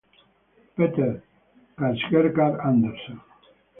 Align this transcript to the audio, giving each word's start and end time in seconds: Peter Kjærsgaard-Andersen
Peter 0.75 1.11
Kjærsgaard-Andersen 1.77 3.19